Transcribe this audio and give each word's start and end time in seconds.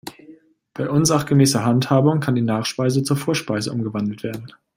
Bei 0.73 0.89
unsachgemäßer 0.89 1.63
Handhabung 1.63 2.21
kann 2.21 2.33
die 2.33 2.41
Nachspeise 2.41 3.03
zur 3.03 3.17
Vorspeise 3.17 3.71
umgewandelt 3.71 4.23
werden. 4.23 4.51